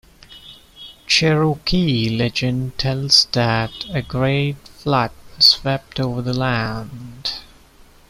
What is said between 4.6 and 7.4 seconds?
flood swept over the land.